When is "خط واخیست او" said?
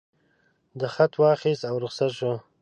0.95-1.77